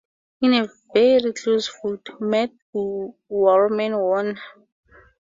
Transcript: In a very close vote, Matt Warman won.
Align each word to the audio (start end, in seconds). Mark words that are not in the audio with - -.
In 0.41 0.55
a 0.55 0.67
very 0.95 1.31
close 1.31 1.69
vote, 1.83 2.09
Matt 2.19 2.49
Warman 2.73 3.95
won. 3.99 4.39